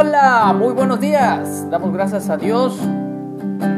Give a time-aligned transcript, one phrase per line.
[0.00, 1.68] Hola, muy buenos días.
[1.70, 2.78] Damos gracias a Dios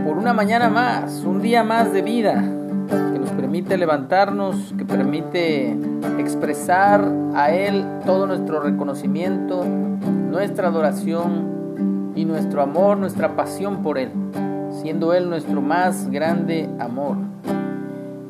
[0.05, 2.45] por una mañana más, un día más de vida
[2.89, 5.75] que nos permite levantarnos, que permite
[6.19, 14.11] expresar a Él todo nuestro reconocimiento, nuestra adoración y nuestro amor, nuestra pasión por Él,
[14.83, 17.17] siendo Él nuestro más grande amor.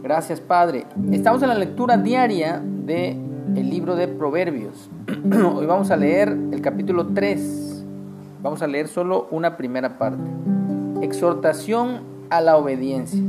[0.01, 0.87] Gracias Padre.
[1.11, 3.19] Estamos en la lectura diaria de
[3.57, 4.89] el libro de Proverbios.
[5.57, 7.70] Hoy vamos a leer el capítulo 3
[8.43, 10.23] Vamos a leer solo una primera parte.
[11.03, 12.01] Exhortación
[12.31, 13.21] a la obediencia.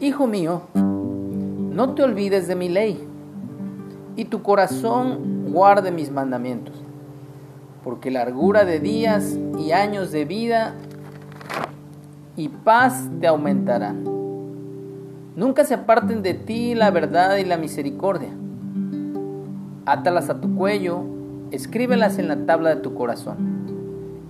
[0.00, 3.06] Hijo mío, no te olvides de mi ley
[4.16, 6.74] y tu corazón guarde mis mandamientos,
[7.84, 10.74] porque largura de días y años de vida
[12.34, 14.04] y paz te aumentarán.
[15.36, 18.30] Nunca se aparten de ti la verdad y la misericordia.
[19.84, 21.21] Átalas a tu cuello
[21.52, 23.36] escríbelas en la tabla de tu corazón,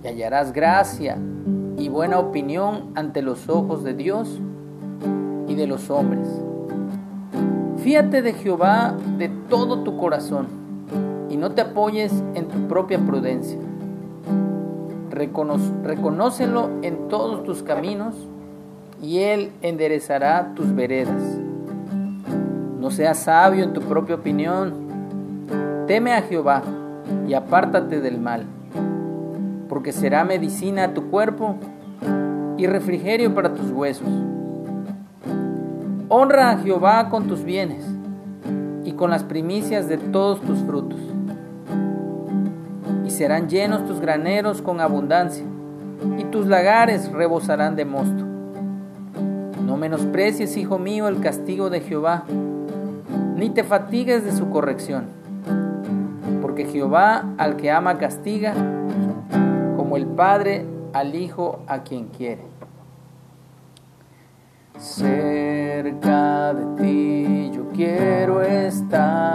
[0.03, 1.17] y hallarás gracia
[1.77, 4.39] y buena opinión ante los ojos de Dios
[5.47, 6.27] y de los hombres.
[7.77, 10.47] Fíate de Jehová de todo tu corazón
[11.29, 13.57] y no te apoyes en tu propia prudencia.
[15.09, 18.15] reconócelo en todos tus caminos
[19.01, 21.21] y Él enderezará tus veredas.
[22.79, 24.73] No seas sabio en tu propia opinión.
[25.87, 26.63] Teme a Jehová
[27.27, 28.45] y apártate del mal,
[29.69, 31.55] porque será medicina a tu cuerpo
[32.57, 34.07] y refrigerio para tus huesos.
[36.09, 37.83] Honra a Jehová con tus bienes
[38.83, 40.99] y con las primicias de todos tus frutos,
[43.05, 45.45] y serán llenos tus graneros con abundancia,
[46.17, 48.25] y tus lagares rebosarán de mosto.
[49.65, 52.25] No menosprecies, hijo mío, el castigo de Jehová,
[53.35, 55.22] ni te fatigues de su corrección
[56.53, 58.53] porque Jehová al que ama castiga,
[59.75, 62.43] como el Padre al Hijo a quien quiere.
[64.77, 69.32] Cerca de ti yo quiero estar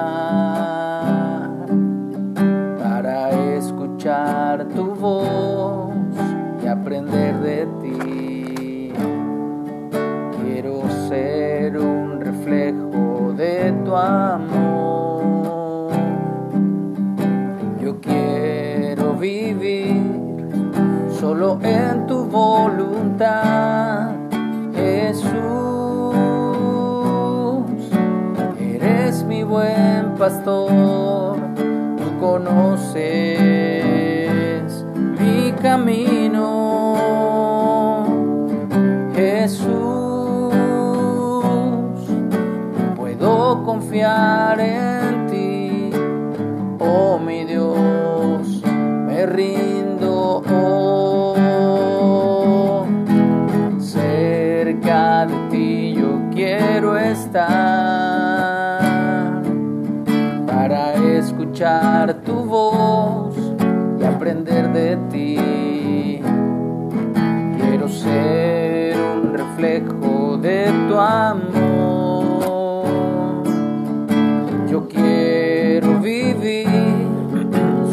[30.28, 31.38] pastor,
[31.96, 33.00] tú conoces
[35.18, 36.44] mi camino,
[39.14, 40.52] Jesús.
[42.94, 45.90] Puedo confiar en ti,
[46.78, 48.62] oh mi Dios,
[49.06, 50.42] me rindo.
[50.52, 50.77] Oh,
[61.58, 63.34] escuchar tu voz
[63.98, 66.20] y aprender de ti.
[67.58, 71.42] Quiero ser un reflejo de tu amor.
[74.70, 76.68] Yo quiero vivir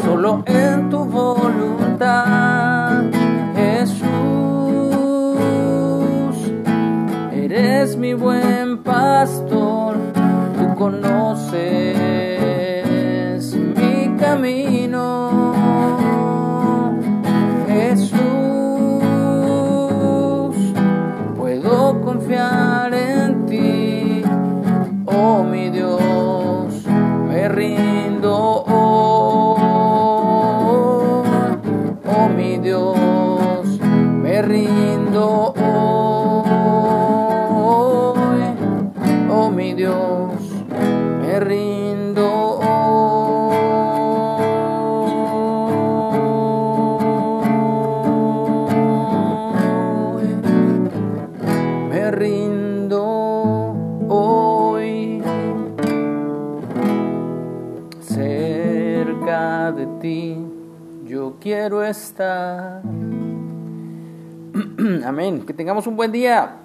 [0.04, 3.02] solo en tu voluntad,
[3.56, 4.06] Jesús.
[7.32, 9.96] Eres mi buen pastor,
[10.56, 12.05] tú conoces
[59.72, 60.36] de ti
[61.04, 62.82] yo quiero estar.
[65.04, 65.44] Amén.
[65.46, 66.56] Que tengamos un buen día.